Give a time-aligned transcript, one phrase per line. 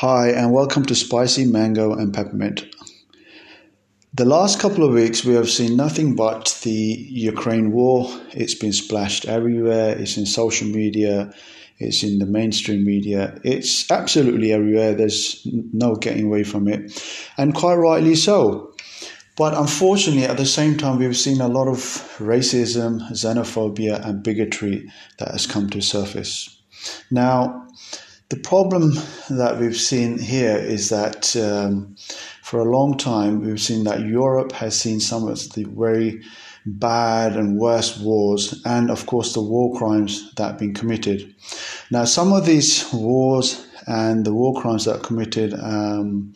[0.00, 2.64] Hi, and welcome to Spicy Mango and Peppermint.
[4.14, 8.08] The last couple of weeks, we have seen nothing but the Ukraine war.
[8.32, 11.34] It's been splashed everywhere, it's in social media,
[11.76, 14.94] it's in the mainstream media, it's absolutely everywhere.
[14.94, 16.98] There's no getting away from it,
[17.36, 18.74] and quite rightly so.
[19.36, 21.76] But unfortunately, at the same time, we've seen a lot of
[22.16, 26.58] racism, xenophobia, and bigotry that has come to surface.
[27.10, 27.66] Now,
[28.30, 28.92] the problem
[29.28, 31.96] that we've seen here is that um,
[32.42, 36.22] for a long time we've seen that Europe has seen some of the very
[36.64, 41.34] bad and worst wars, and of course the war crimes that have been committed.
[41.90, 46.32] Now, some of these wars and the war crimes that are committed, um,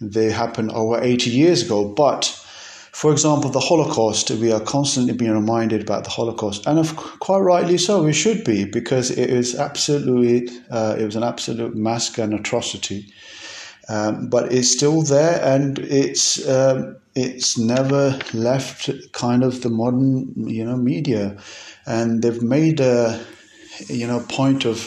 [0.00, 2.42] they happened over 80 years ago, but
[2.96, 7.76] for example, the Holocaust, we are constantly being reminded about the Holocaust, and quite rightly
[7.76, 12.32] so, we should be, because it is absolutely, uh, it was an absolute massacre and
[12.32, 13.12] atrocity.
[13.90, 20.48] Um, but it's still there, and it's um, it's never left kind of the modern
[20.48, 21.36] you know media,
[21.84, 23.22] and they've made a
[23.88, 24.78] you know point of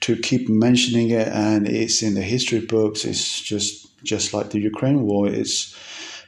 [0.00, 3.06] to keep mentioning it, and it's in the history books.
[3.06, 5.26] It's just just like the Ukraine war.
[5.26, 5.74] It's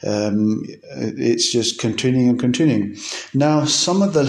[0.02, 0.64] um,
[0.96, 2.96] it's just continuing and continuing.
[3.34, 4.26] Now, some of the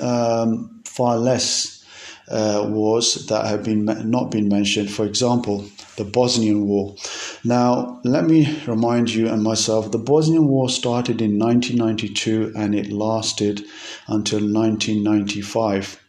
[0.00, 1.84] um, far less
[2.28, 5.64] uh, wars that have been not been mentioned, for example,
[5.96, 6.94] the Bosnian War.
[7.44, 12.90] Now, let me remind you and myself, the Bosnian War started in 1992 and it
[12.90, 13.64] lasted
[14.08, 16.00] until 1995,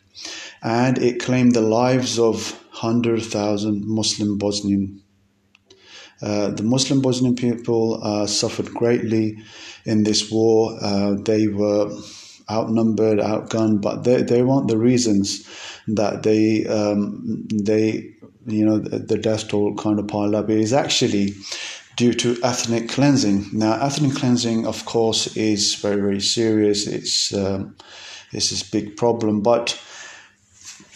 [0.64, 5.02] and it claimed the lives of 100,000 Muslim Bosnian
[6.22, 9.38] uh, the Muslim Bosnian people uh, suffered greatly
[9.86, 10.78] in this war.
[10.82, 11.92] Uh, they were
[12.50, 15.48] outnumbered, outgunned, but they, they weren't the reasons
[15.88, 18.14] that they um, they
[18.48, 20.50] you know the, the death toll kind of piled up.
[20.50, 21.34] It is actually
[21.96, 23.48] due to ethnic cleansing.
[23.54, 26.88] Now, ethnic cleansing, of course, is very very serious.
[26.88, 27.76] It's um,
[28.32, 29.80] it's this big problem, but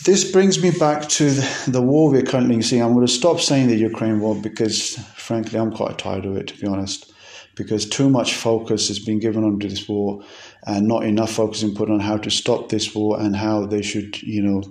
[0.03, 2.81] this brings me back to the, the, war we're currently seeing.
[2.81, 6.47] I'm going to stop saying the Ukraine war because, frankly, I'm quite tired of it,
[6.47, 7.11] to be honest.
[7.55, 10.23] Because too much focus has been given onto this war,
[10.65, 13.81] and not enough focus is put on how to stop this war and how they
[13.81, 14.63] should, you know,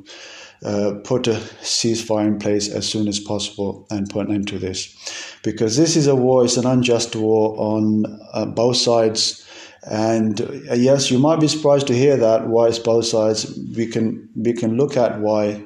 [0.64, 4.58] uh, put a ceasefire in place as soon as possible and put an end to
[4.58, 4.94] this.
[5.42, 9.47] Because this is a war; it's an unjust war on uh, both sides
[9.84, 12.48] and uh, yes, you might be surprised to hear that.
[12.48, 13.58] Why it's both sides?
[13.76, 15.62] We can we can look at why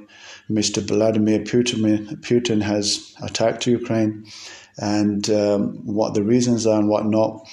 [0.51, 0.83] Mr.
[0.83, 4.27] Vladimir Putin, Putin has attacked Ukraine,
[4.79, 7.47] and um, what the reasons are and what not.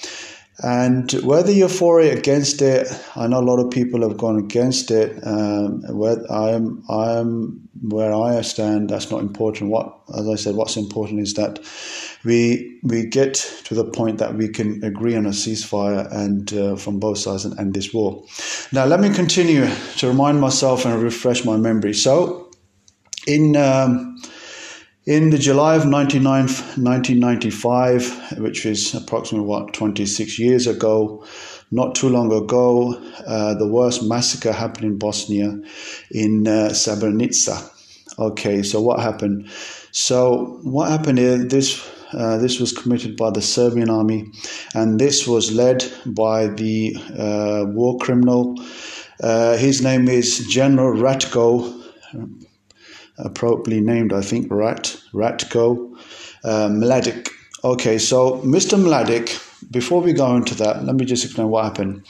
[0.62, 4.38] And whether you're for it, against it, I know a lot of people have gone
[4.38, 5.18] against it.
[5.26, 8.90] Um, where I am, I am where I stand.
[8.90, 9.70] That's not important.
[9.70, 11.60] What, as I said, what's important is that
[12.24, 16.76] we we get to the point that we can agree on a ceasefire and uh,
[16.76, 18.24] from both sides and end this war.
[18.72, 21.94] Now, let me continue to remind myself and refresh my memory.
[21.94, 22.50] So,
[23.26, 24.22] in um,
[25.06, 31.24] in the July of 1995, which is approximately what 26 years ago,
[31.70, 32.94] not too long ago,
[33.26, 35.58] uh, the worst massacre happened in Bosnia,
[36.10, 37.70] in uh, Srebrenica.
[38.18, 39.48] Okay, so what happened?
[39.92, 41.96] So what happened is this.
[42.12, 44.30] Uh, this was committed by the Serbian army,
[44.74, 48.56] and this was led by the uh, war criminal.
[49.22, 51.80] Uh, his name is General Ratko
[53.24, 55.96] appropriately named, I think, Rat, Ratko
[56.44, 57.28] uh, Mladic.
[57.62, 58.78] Okay, so Mr.
[58.78, 59.38] Mladic,
[59.70, 62.06] before we go into that, let me just explain what happened.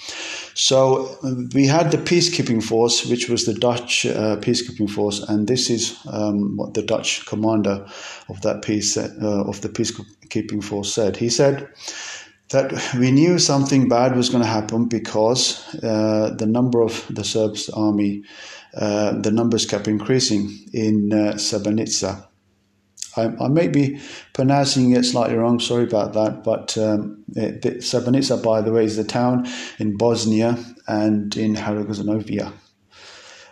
[0.60, 1.16] So
[1.54, 5.98] we had the peacekeeping force, which was the Dutch uh, peacekeeping force, and this is
[6.12, 7.86] um, what the Dutch commander
[8.28, 11.16] of that peace uh, of the peacekeeping force said.
[11.16, 11.66] He said
[12.50, 17.24] that we knew something bad was going to happen because uh, the number of the
[17.24, 18.24] Serbs army
[18.74, 22.26] uh, the numbers kept increasing in uh, Srebrenica.
[23.16, 24.00] I, I, may be
[24.32, 29.04] pronouncing it slightly wrong, sorry about that, but um, Srebrenica, by the way, is the
[29.04, 29.48] town
[29.78, 32.52] in Bosnia and in Herzegovina.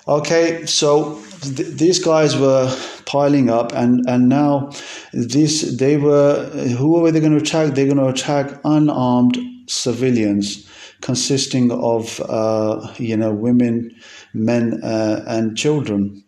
[0.07, 2.75] Okay, so th- these guys were
[3.05, 4.71] piling up, and, and now
[5.13, 6.47] this they were
[6.79, 7.75] who were they going to attack?
[7.75, 10.67] They're going to attack unarmed civilians,
[11.03, 13.95] consisting of uh, you know women,
[14.33, 16.25] men uh, and children.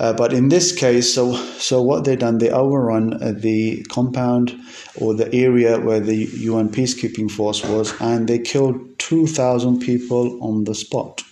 [0.00, 4.58] Uh, but in this case, so so what they done, they overrun uh, the compound
[4.96, 10.42] or the area where the UN peacekeeping force was, and they killed two thousand people
[10.42, 11.22] on the spot.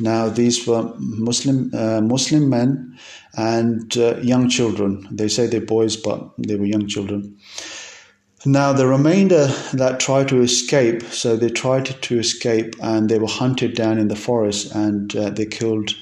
[0.00, 2.98] Now, these were Muslim uh, Muslim men
[3.36, 5.06] and uh, young children.
[5.10, 7.36] They say they're boys, but they were young children.
[8.46, 13.28] Now, the remainder that tried to escape, so they tried to escape and they were
[13.28, 15.94] hunted down in the forest and uh, they killed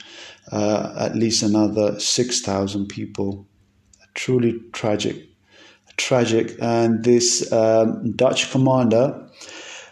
[0.50, 3.46] uh, at least another 6,000 people.
[4.14, 5.16] Truly tragic.
[5.96, 6.56] Tragic.
[6.60, 9.30] And this um, Dutch commander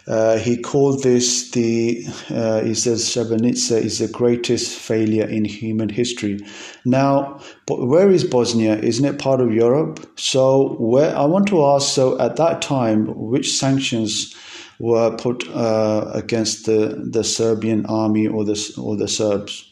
[0.09, 5.87] uh, he called this the, uh, he says, Srebrenica is the greatest failure in human
[5.87, 6.39] history.
[6.83, 8.75] Now, where is Bosnia?
[8.77, 10.03] Isn't it part of Europe?
[10.15, 14.35] So, where I want to ask, so at that time, which sanctions
[14.79, 19.68] were put uh, against the, the Serbian army or the, or the Serbs?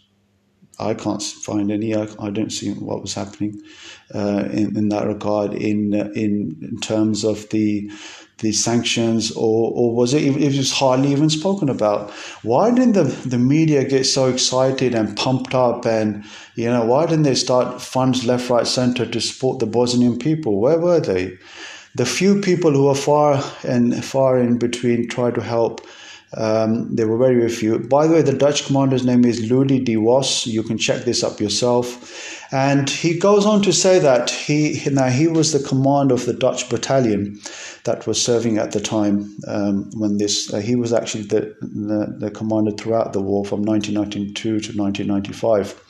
[0.79, 1.95] I can't find any.
[1.95, 3.61] I, I don't see what was happening
[4.13, 7.91] uh, in, in that regard in, in in terms of the
[8.39, 12.11] the sanctions, or, or was it, it was hardly even spoken about?
[12.43, 15.85] Why didn't the, the media get so excited and pumped up?
[15.85, 16.23] And,
[16.55, 20.59] you know, why didn't they start funds left, right, center to support the Bosnian people?
[20.59, 21.35] Where were they?
[21.95, 25.81] The few people who were far and far in between tried to help.
[26.35, 27.79] Um, there were very, very few.
[27.79, 30.45] By the way, the Dutch commander's name is Ludi de Was.
[30.45, 32.43] You can check this up yourself.
[32.51, 36.33] And he goes on to say that he now he was the commander of the
[36.33, 37.39] Dutch battalion
[37.83, 42.15] that was serving at the time um, when this uh, he was actually the, the,
[42.19, 45.83] the commander throughout the war from 1992 to 1995.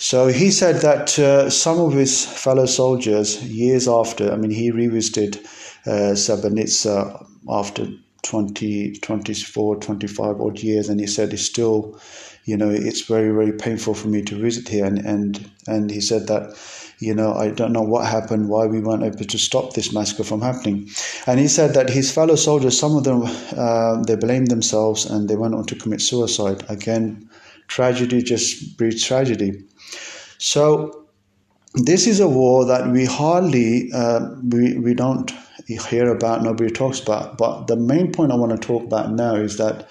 [0.00, 4.70] So he said that uh, some of his fellow soldiers years after, I mean, he
[4.70, 5.38] revisited
[5.86, 7.88] uh, Srebrenica after
[8.22, 11.98] 20, 24, 25 odd years, and he said he still
[12.48, 14.86] you know, it's very, very painful for me to visit here.
[14.86, 16.56] And, and, and he said that,
[16.98, 20.24] you know, I don't know what happened, why we weren't able to stop this massacre
[20.24, 20.88] from happening.
[21.26, 23.24] And he said that his fellow soldiers, some of them,
[23.54, 26.64] uh, they blamed themselves and they went on to commit suicide.
[26.70, 27.28] Again,
[27.66, 29.62] tragedy just breeds tragedy.
[30.38, 31.04] So
[31.74, 35.30] this is a war that we hardly, uh, we, we don't
[35.76, 37.36] hear about, nobody talks about.
[37.36, 39.88] But the main point I want to talk about now is that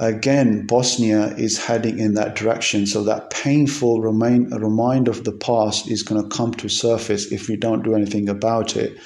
[0.00, 2.86] again, Bosnia is heading in that direction.
[2.86, 7.48] So that painful remind, reminder of the past is going to come to surface if
[7.48, 8.96] we don't do anything about it.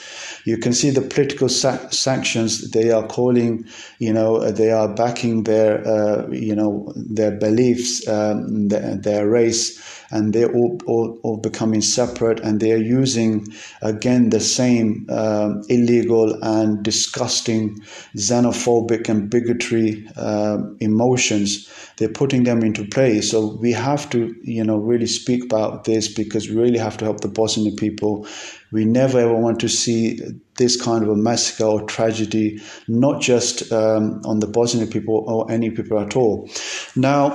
[0.44, 3.64] You can see the political sa- sanctions they are calling,
[3.98, 9.80] you know, they are backing their, uh, you know, their beliefs, um, their, their race
[10.12, 13.46] and they're all, all, all becoming separate and they're using
[13.80, 17.80] again the same um, illegal and disgusting
[18.16, 21.68] xenophobic and bigotry uh, emotions.
[21.96, 23.20] They're putting them into play.
[23.20, 27.04] So we have to you know really speak about this because we really have to
[27.04, 28.26] help the bosnian people.
[28.70, 30.18] We never ever want to see
[30.56, 35.50] this kind of a massacre or tragedy, not just um, on the Bosnian people or
[35.50, 36.48] any people at all.
[36.94, 37.30] Now,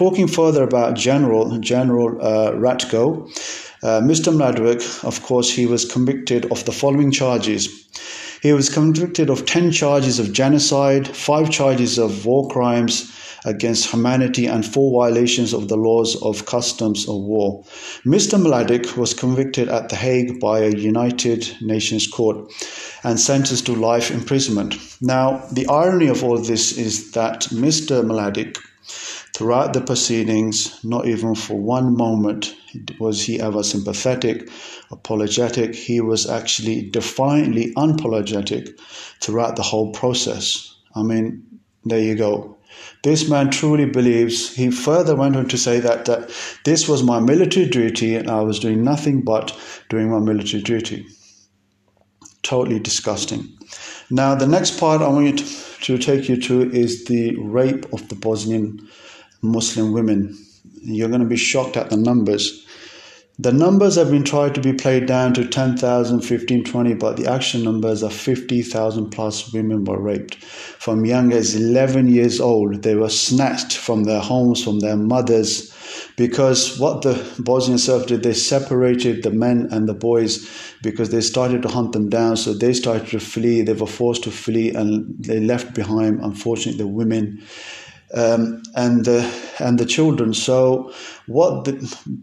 [0.00, 3.28] talking further about General General uh, Ratko,
[3.82, 4.32] uh, Mr.
[4.32, 7.68] Mladic, of course, he was convicted of the following charges.
[8.40, 13.12] He was convicted of 10 charges of genocide, 5 charges of war crimes,
[13.44, 17.62] against humanity and four violations of the laws of customs of war.
[18.06, 18.40] Mr.
[18.40, 22.50] Mladic was convicted at The Hague by a United Nations court
[23.04, 24.78] and sentenced to life imprisonment.
[25.02, 28.02] Now, the irony of all this is that Mr.
[28.02, 28.56] Mladic,
[29.34, 32.54] throughout the proceedings, not even for one moment
[32.98, 34.48] was he ever sympathetic,
[34.90, 35.74] apologetic.
[35.74, 38.78] He was actually defiantly unapologetic
[39.20, 40.74] throughout the whole process.
[40.94, 42.56] I mean, there you go.
[43.02, 44.54] This man truly believes.
[44.54, 46.30] He further went on to say that, that
[46.64, 49.56] this was my military duty and I was doing nothing but
[49.88, 51.06] doing my military duty.
[52.42, 53.48] Totally disgusting.
[54.10, 55.44] Now, the next part I want to,
[55.82, 58.88] to take you to is the rape of the Bosnian
[59.42, 60.36] Muslim women.
[60.82, 62.66] You're going to be shocked at the numbers.
[63.38, 67.26] The numbers have been tried to be played down to 10,000, 15, 20, but the
[67.26, 70.34] actual numbers are 50,000 plus women were raped.
[70.44, 75.74] From young as 11 years old, they were snatched from their homes, from their mothers,
[76.16, 80.46] because what the Bosnian Serbs did, they separated the men and the boys
[80.82, 82.36] because they started to hunt them down.
[82.36, 83.62] So they started to flee.
[83.62, 87.42] They were forced to flee and they left behind, unfortunately, the women
[88.14, 89.22] um, and the
[89.58, 90.34] and the children.
[90.34, 90.92] So
[91.26, 91.68] what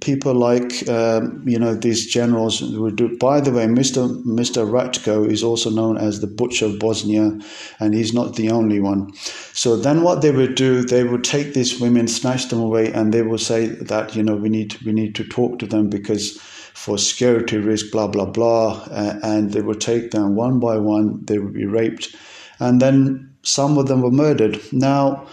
[0.02, 3.18] people like um, you know these generals would do.
[3.18, 7.40] By the way, Mister Mister Ratko is also known as the Butcher of Bosnia,
[7.80, 9.14] and he's not the only one.
[9.54, 13.14] So then what they would do, they would take these women, snatch them away, and
[13.14, 16.38] they would say that you know we need we need to talk to them because
[16.74, 21.24] for security risk, blah blah blah, uh, and they would take them one by one.
[21.26, 22.16] They would be raped,
[22.60, 24.60] and then some of them were murdered.
[24.72, 25.26] Now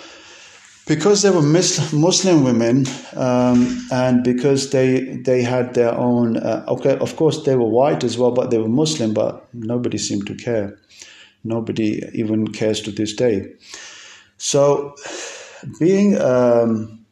[0.87, 2.87] because they were Muslim women,
[3.17, 6.37] um, and because they they had their own.
[6.37, 9.15] Uh, okay, of course they were white as well, but they were Muslim.
[9.15, 10.79] But nobody seemed to care.
[11.43, 13.53] Nobody even cares to this day.
[14.37, 14.95] So,
[15.79, 17.07] being um,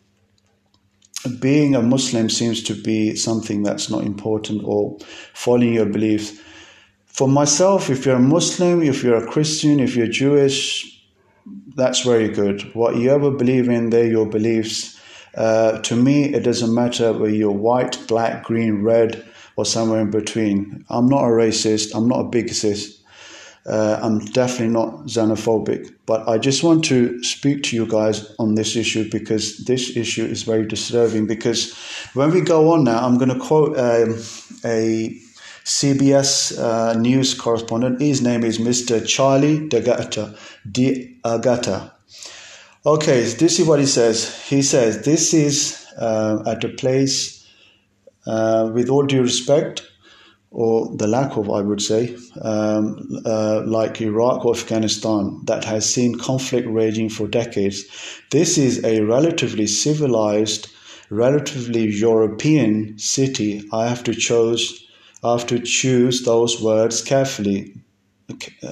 [1.40, 4.98] being a Muslim seems to be something that's not important, or
[5.32, 6.38] following your beliefs.
[7.06, 10.91] For myself, if you're a Muslim, if you're a Christian, if you're Jewish,
[11.74, 12.74] that's very good.
[12.74, 15.00] What you ever believe in, they're your beliefs.
[15.34, 19.24] Uh, to me, it doesn't matter whether you're white, black, green, red,
[19.56, 20.84] or somewhere in between.
[20.88, 21.94] I'm not a racist.
[21.94, 22.98] I'm not a bigotist.
[23.64, 25.94] Uh, I'm definitely not xenophobic.
[26.04, 30.24] But I just want to speak to you guys on this issue because this issue
[30.24, 31.26] is very disturbing.
[31.26, 31.72] Because
[32.14, 34.20] when we go on now, I'm going to quote um,
[34.64, 35.16] a
[35.64, 38.00] CBS uh, News correspondent.
[38.00, 39.06] His name is Mr.
[39.06, 40.36] Charlie D'Agata.
[40.70, 41.92] D'Agata.
[42.84, 44.42] Okay, this is what he says.
[44.48, 47.46] He says this is uh, at a place,
[48.26, 49.82] uh, with all due respect,
[50.50, 55.92] or the lack of, I would say, um, uh, like Iraq or Afghanistan, that has
[55.92, 57.84] seen conflict raging for decades.
[58.32, 60.68] This is a relatively civilized,
[61.08, 63.62] relatively European city.
[63.72, 64.84] I have to choose
[65.22, 67.74] have to choose those words carefully.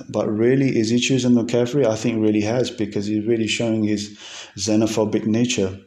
[0.09, 1.87] But really, is he choosing them carefully?
[1.87, 4.19] I think really has because he's really showing his
[4.57, 5.78] xenophobic nature.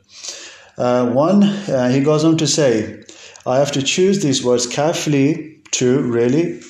[0.77, 3.03] Uh, one, uh, he goes on to say,
[3.46, 6.62] I have to choose these words carefully to really.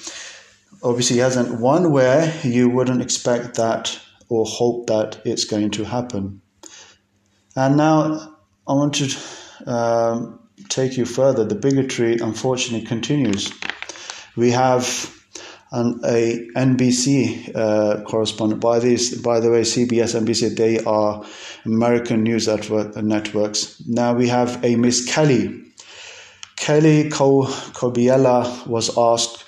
[0.82, 5.84] Obviously, he hasn't one where you wouldn't expect that or hope that it's going to
[5.84, 6.42] happen.
[7.56, 8.36] And now
[8.68, 11.46] I want to um, take you further.
[11.46, 13.52] The bigotry, unfortunately, continues.
[14.36, 15.14] We have
[15.72, 18.62] an, a NBC uh, correspondent.
[18.62, 21.24] By this, by the way, CBS, NBC, they are
[21.66, 23.82] American news network, networks.
[23.88, 25.62] Now we have a Miss Kelly.
[26.56, 29.43] Kelly Cobiella was asked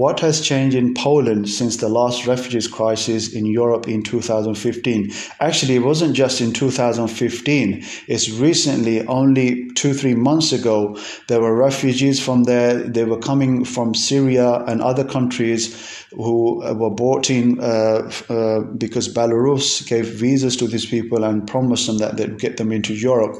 [0.00, 5.12] what has changed in Poland since the last refugees crisis in Europe in 2015?
[5.40, 7.84] Actually, it wasn't just in 2015.
[8.06, 10.96] It's recently, only two, three months ago,
[11.28, 12.78] there were refugees from there.
[12.78, 18.60] They were coming from Syria and other countries who uh, were brought in uh, uh,
[18.78, 22.94] because Belarus gave visas to these people and promised them that they'd get them into
[22.94, 23.36] Europe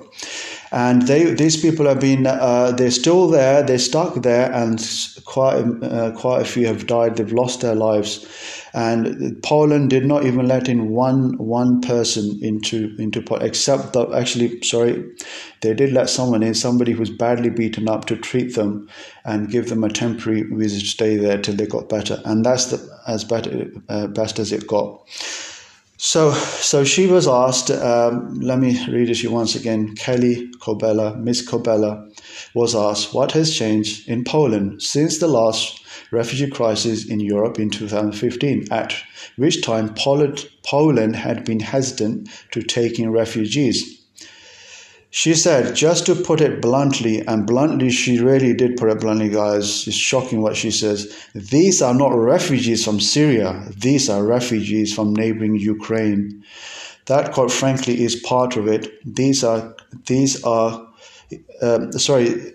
[0.72, 4.78] and they these people have been uh, they're still there they're stuck there and
[5.24, 7.16] quite uh, quite a few have died.
[7.16, 8.26] They've lost their lives.
[8.72, 14.12] And Poland did not even let in one one person into into Poland except that
[14.12, 15.04] actually sorry
[15.60, 18.88] they did let someone in somebody who's badly beaten up to treat them
[19.24, 22.20] and give them a temporary visa to stay there till they got better.
[22.24, 25.00] And that's the, as better, uh, best as it got
[26.02, 27.70] so, so she was asked.
[27.70, 29.94] Um, let me read it you once again.
[29.96, 32.10] Kelly Kobela, Miss Kobela,
[32.54, 35.78] was asked what has changed in Poland since the last
[36.10, 38.94] refugee crisis in Europe in 2015, at
[39.36, 43.99] which time Poland, Poland had been hesitant to take in refugees.
[45.12, 49.28] She said, just to put it bluntly, and bluntly, she really did put it bluntly,
[49.28, 49.86] guys.
[49.88, 51.12] It's shocking what she says.
[51.34, 56.44] These are not refugees from Syria, these are refugees from neighboring Ukraine.
[57.06, 58.88] That, quite frankly, is part of it.
[59.04, 59.74] These are,
[60.06, 60.86] these are,
[61.60, 62.52] uh, sorry,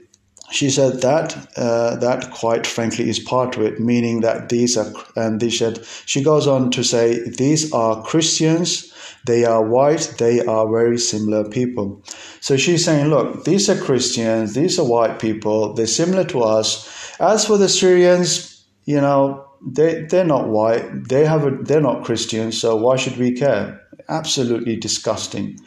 [0.52, 4.92] she said that uh, that quite frankly is part of it, meaning that these are,
[5.16, 8.94] and they said, she goes on to say, these are Christians
[9.26, 12.04] they are white, they are very similar people.
[12.42, 16.88] So she's saying, look, these are Christians, these are white people, they're similar to us.
[17.20, 22.06] As for the Syrians, you know, they, they're not white, they have a, they're not
[22.06, 23.82] Christians, so why should we care?
[24.10, 25.60] Absolutely disgusting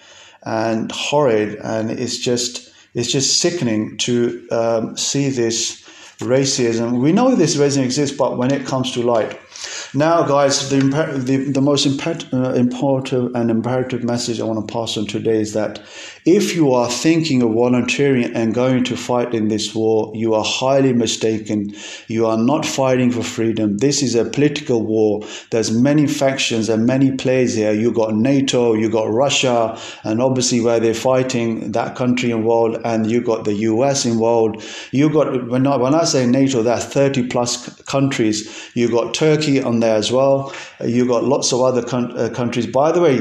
[0.44, 2.68] and horrid, and it's just
[2.99, 5.88] it's just sickening to um, see this
[6.19, 7.00] racism.
[7.00, 9.38] We know this racism exists, but when it comes to light,
[9.95, 14.97] now, guys, the, the, the most uh, important and imperative message I want to pass
[14.99, 15.80] on today is that
[16.26, 20.45] if you are thinking of volunteering and going to fight in this war, you are
[20.45, 21.75] highly mistaken.
[22.07, 23.78] You are not fighting for freedom.
[23.78, 25.23] This is a political war.
[25.50, 27.73] There's many factions and many players here.
[27.73, 33.11] You got NATO, you got Russia, and obviously where they're fighting that country involved, and
[33.11, 34.62] you got the US involved.
[34.92, 38.71] You got when I, when I say NATO, that's 30 plus countries.
[38.75, 40.52] You got Turkey on there as well.
[40.85, 42.66] You've got lots of other con- uh, countries.
[42.66, 43.18] By the way,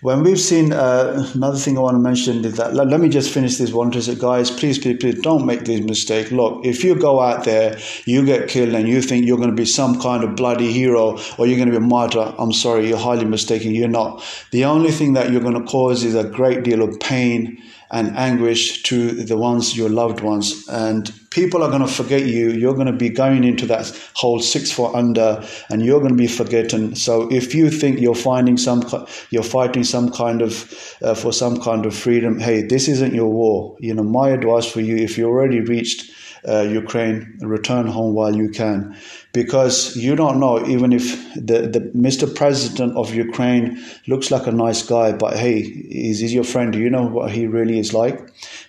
[0.00, 2.74] when we've seen uh, another thing I want to mention is that.
[2.74, 5.80] Let, let me just finish this one to guys, please, please, please don't make this
[5.80, 6.30] mistake.
[6.30, 9.56] Look, if you go out there, you get killed, and you think you're going to
[9.56, 12.88] be some kind of bloody hero or you're going to be a martyr, I'm sorry,
[12.88, 13.74] you're highly mistaken.
[13.74, 14.22] You're not.
[14.50, 18.16] The only thing that you're going to cause is a great deal of pain and
[18.16, 20.68] anguish to the ones, your loved ones.
[20.68, 22.50] And people are going to forget you.
[22.50, 26.16] You're going to be going into that whole six foot under, and you're going to
[26.16, 26.94] be forgotten.
[26.94, 28.82] So if you think you're finding some,
[29.30, 33.30] you're fighting some kind of uh, for some kind of freedom, hey, this isn't your
[33.30, 33.76] war.
[33.80, 36.10] You know, my advice for you, if you already reached
[36.46, 38.96] uh, Ukraine, return home while you can,
[39.32, 42.32] because you don't know even if the, the Mr.
[42.32, 46.72] President of Ukraine looks like a nice guy, but hey, is he your friend?
[46.72, 48.20] Do you know what he really is like?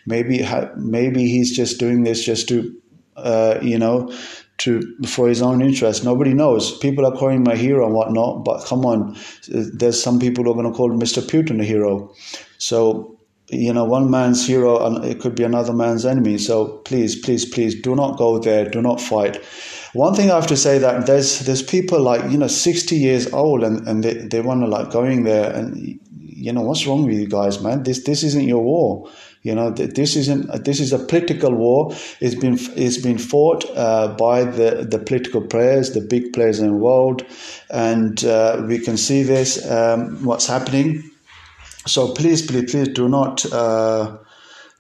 [0.05, 0.47] Maybe
[0.77, 2.75] maybe he's just doing this just to,
[3.15, 4.11] uh, you know,
[4.59, 6.03] to for his own interest.
[6.03, 6.77] Nobody knows.
[6.79, 10.51] People are calling him a hero and whatnot, but come on, there's some people who
[10.51, 11.21] are going to call Mr.
[11.21, 12.13] Putin a hero.
[12.57, 13.18] So
[13.49, 16.37] you know, one man's hero and it could be another man's enemy.
[16.37, 18.69] So please, please, please do not go there.
[18.69, 19.43] Do not fight.
[19.93, 23.31] One thing I have to say that there's there's people like you know 60 years
[23.33, 27.05] old and, and they, they want to like going there and you know what's wrong
[27.05, 27.83] with you guys, man?
[27.83, 29.09] This this isn't your war.
[29.41, 31.91] You know this isn't this is a political war.
[32.19, 36.67] It's been it's been fought uh, by the the political players, the big players in
[36.67, 37.25] the world,
[37.71, 41.08] and uh, we can see this um, what's happening
[41.89, 44.17] so please, please, please do not uh,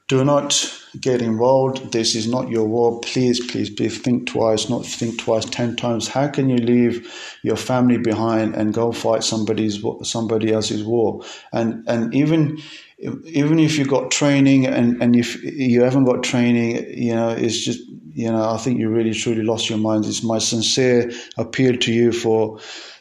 [0.07, 1.91] do not get involved.
[1.91, 2.99] This is not your war.
[3.01, 6.07] Please, please, please think twice, not think twice, ten times.
[6.07, 7.11] How can you leave
[7.43, 11.23] your family behind and go fight somebody's somebody else's war?
[11.51, 12.59] And and even
[13.25, 17.63] even if you've got training and, and if you haven't got training, you know, it's
[17.63, 17.79] just
[18.13, 20.05] you know, I think you really truly lost your mind.
[20.05, 22.59] It's my sincere appeal to you for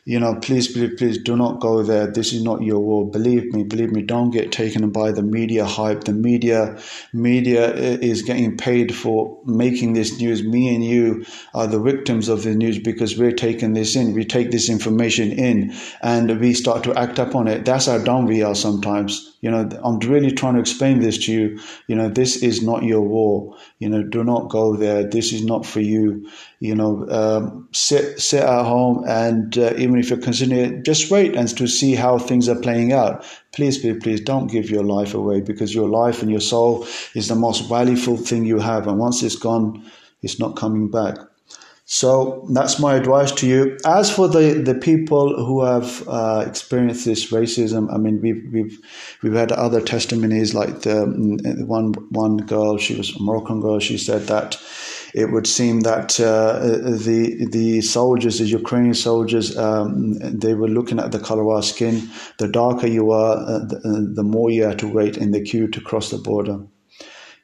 [0.08, 2.06] you know, please, please, please do not go there.
[2.06, 3.10] This is not your war.
[3.10, 4.00] Believe me, believe me.
[4.00, 6.04] Don't get taken by the media hype.
[6.04, 6.78] The media,
[7.12, 10.42] media is getting paid for making this news.
[10.42, 14.14] Me and you are the victims of the news because we're taking this in.
[14.14, 17.66] We take this information in and we start to act upon it.
[17.66, 19.36] That's how dumb we are sometimes.
[19.40, 21.60] You know, I'm really trying to explain this to you.
[21.86, 23.56] You know, this is not your war.
[23.78, 25.04] You know, do not go there.
[25.04, 26.28] This is not for you.
[26.58, 31.10] You know, um, sit sit at home and uh, even if you're considering it, just
[31.10, 33.24] wait and to see how things are playing out.
[33.52, 37.28] Please, please, please don't give your life away because your life and your soul is
[37.28, 38.88] the most valuable thing you have.
[38.88, 39.88] And once it's gone,
[40.22, 41.16] it's not coming back.
[41.90, 43.78] So that's my advice to you.
[43.86, 48.78] As for the, the people who have uh, experienced this racism, I mean, we've, we've,
[49.22, 51.06] we've had other testimonies like the
[51.66, 54.58] one, one girl, she was a Moroccan girl, she said that
[55.14, 60.98] it would seem that uh, the the soldiers, the Ukrainian soldiers, um, they were looking
[60.98, 62.10] at the color of our skin.
[62.36, 65.40] The darker you are, uh, the, uh, the, more you have to wait in the
[65.40, 66.58] queue to cross the border.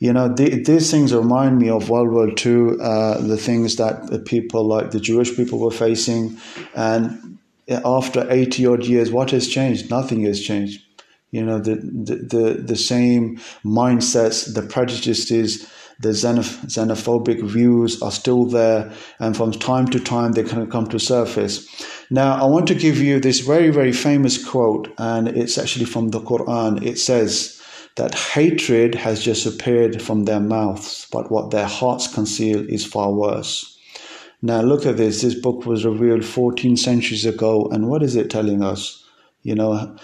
[0.05, 4.25] You know, the, these things remind me of World War II, uh, the things that
[4.27, 6.37] people like the Jewish people were facing.
[6.75, 7.39] And
[7.71, 9.89] after 80 odd years, what has changed?
[9.89, 10.83] Nothing has changed.
[11.31, 15.67] You know, the, the, the, the same mindsets, the prejudices,
[16.01, 20.87] the xenoph- xenophobic views are still there, and from time to time they can come
[20.89, 21.67] to surface.
[22.11, 26.09] Now, I want to give you this very, very famous quote, and it's actually from
[26.09, 26.85] the Quran.
[26.85, 27.54] It says
[27.97, 33.13] that hatred has just appeared from their mouths, but what their hearts conceal is far
[33.13, 33.79] worse.
[34.43, 35.23] Now, look at this.
[35.23, 39.03] This book was revealed 14 centuries ago, and what is it telling us?
[39.43, 39.97] You know,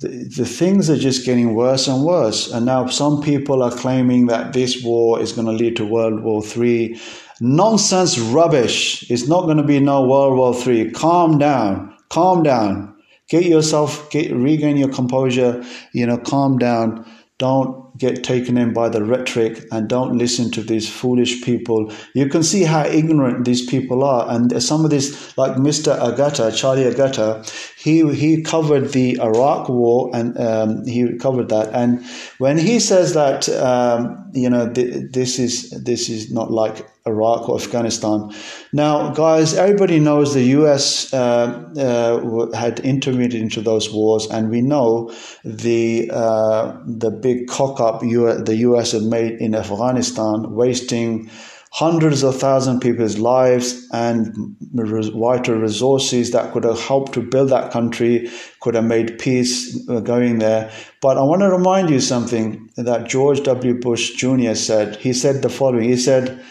[0.00, 2.52] the, the things are just getting worse and worse.
[2.52, 6.22] And now some people are claiming that this war is going to lead to World
[6.22, 6.98] War III.
[7.40, 9.10] Nonsense, rubbish.
[9.10, 10.90] It's not going to be no World War III.
[10.90, 11.94] Calm down.
[12.10, 12.94] Calm down.
[13.28, 15.64] Get yourself, get, regain your composure.
[15.92, 17.06] You know, calm down.
[17.38, 21.92] Don't get taken in by the rhetoric and don't listen to these foolish people.
[22.14, 24.30] You can see how ignorant these people are.
[24.30, 25.96] And some of these, like Mr.
[25.98, 27.44] Agata, Charlie Agata,
[27.76, 31.72] he, he covered the Iraq war and um, he covered that.
[31.72, 32.04] And
[32.38, 37.48] when he says that, um, you know, th- this is, this is not like Iraq
[37.48, 38.32] or Afghanistan.
[38.72, 41.12] Now, guys, everybody knows the U.S.
[41.14, 47.80] Uh, uh, had intervened into those wars, and we know the uh, the big cock
[47.92, 48.92] the U.S.
[48.92, 51.30] had made in Afghanistan, wasting
[51.72, 57.70] hundreds of thousand people's lives and vital resources that could have helped to build that
[57.70, 60.70] country, could have made peace uh, going there.
[61.02, 63.78] But I want to remind you something that George W.
[63.78, 64.54] Bush Jr.
[64.54, 64.96] said.
[64.96, 65.88] He said the following.
[65.88, 66.42] He said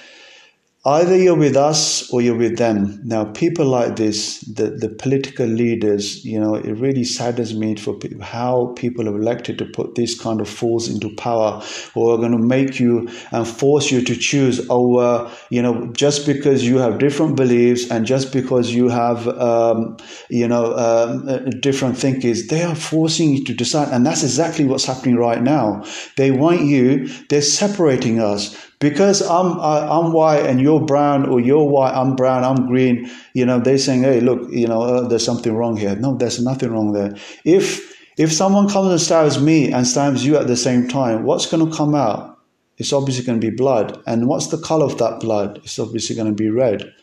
[0.86, 3.02] either you're with us or you're with them.
[3.04, 7.98] Now, people like this, the, the political leaders, you know, it really saddens me for
[8.22, 11.60] how people are elected to put this kind of fools into power
[11.96, 16.28] who are going to make you and force you to choose over, you know, just
[16.28, 19.98] because you have different beliefs and just because you have, um,
[20.30, 23.92] you know, um, different thinkings, they are forcing you to decide.
[23.92, 25.84] And that's exactly what's happening right now.
[26.16, 31.40] They want you, they're separating us because I'm I, am white and you're brown, or
[31.40, 33.10] you're white, I'm brown, I'm green.
[33.34, 36.42] You know, they're saying, "Hey, look, you know, uh, there's something wrong here." No, there's
[36.42, 37.16] nothing wrong there.
[37.44, 41.46] If if someone comes and stabs me and stabs you at the same time, what's
[41.46, 42.40] going to come out?
[42.78, 44.02] It's obviously going to be blood.
[44.06, 45.60] And what's the color of that blood?
[45.64, 46.94] It's obviously going to be red.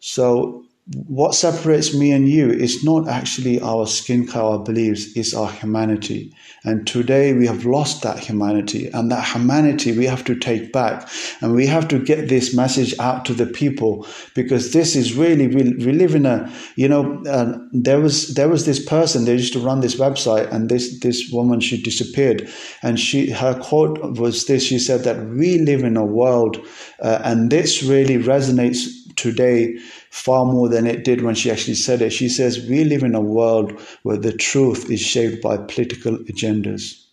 [0.00, 5.50] So what separates me and you is not actually our skin color beliefs, it's our
[5.50, 6.30] humanity.
[6.62, 11.08] And today we have lost that humanity, and that humanity we have to take back.
[11.40, 15.46] And we have to get this message out to the people because this is really,
[15.46, 19.32] we, we live in a, you know, uh, there was there was this person, they
[19.32, 22.46] used to run this website, and this, this woman, she disappeared.
[22.82, 26.58] And she her quote was this she said that we live in a world,
[27.00, 29.78] uh, and this really resonates today
[30.14, 32.10] far more than it did when she actually said it.
[32.10, 33.72] She says, We live in a world
[34.04, 37.04] where the truth is shaped by political agendas.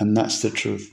[0.00, 0.92] And that's the truth.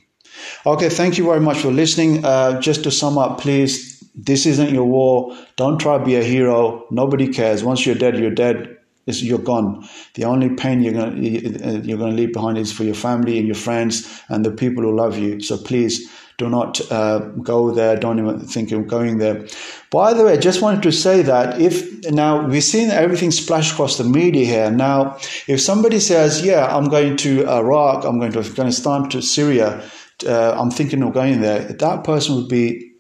[0.68, 2.24] Okay, thank you very much for listening.
[2.24, 5.36] Uh, just to sum up, please, this isn't your war.
[5.56, 6.86] Don't try to be a hero.
[6.92, 7.64] Nobody cares.
[7.64, 8.78] Once you're dead, you're dead.
[9.08, 9.88] It's, you're gone.
[10.14, 13.48] The only pain you're going you're going to leave behind is for your family and
[13.48, 15.42] your friends and the people who love you.
[15.42, 17.96] So please do not uh, go there.
[17.96, 19.48] Don't even think of going there.
[19.90, 23.72] By the way, I just wanted to say that if now we've seen everything splash
[23.72, 24.72] across the media here.
[24.72, 25.18] Now,
[25.48, 29.82] if somebody says, "Yeah, I'm going to Iraq, I'm going to Afghanistan, to Syria,"
[30.26, 31.60] uh, I'm thinking of going there.
[31.64, 32.92] That person would be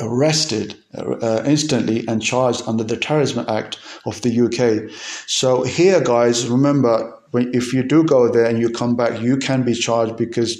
[0.00, 4.90] arrested uh, instantly and charged under the Terrorism Act of the UK.
[5.26, 9.36] So here, guys, remember when if you do go there and you come back, you
[9.36, 10.56] can be charged because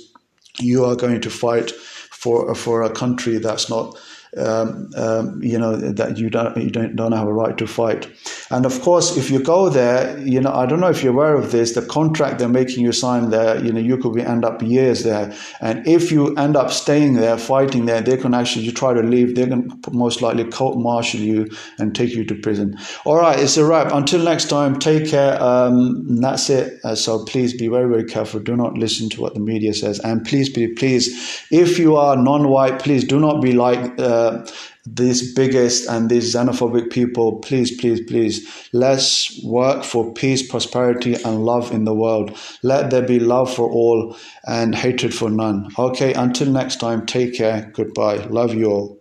[0.59, 1.73] you are going to fight
[2.19, 3.97] for for a country that's not
[4.37, 8.09] um, um, you know that you don't you don't don't have a right to fight.
[8.51, 11.35] And of course, if you go there, you know I don't know if you're aware
[11.35, 11.73] of this.
[11.73, 15.35] The contract they're making you sign there, you know, you could end up years there.
[15.61, 19.03] And if you end up staying there, fighting there, they can actually you try to
[19.03, 19.35] leave.
[19.35, 22.77] They're going to most likely court martial you and take you to prison.
[23.05, 23.93] All right, it's a wrap.
[23.93, 25.41] Until next time, take care.
[25.43, 26.81] Um, that's it.
[26.85, 28.41] Uh, so please be very very careful.
[28.41, 32.17] Do not listen to what the media says, and please be please, if you are
[32.17, 33.99] non-white, please do not be like.
[33.99, 34.47] Uh, uh,
[34.87, 41.45] these biggest and these xenophobic people, please, please, please, let's work for peace, prosperity, and
[41.45, 42.37] love in the world.
[42.63, 45.69] Let there be love for all and hatred for none.
[45.79, 47.71] Okay, until next time, take care.
[47.75, 48.17] Goodbye.
[48.27, 48.98] Love you all.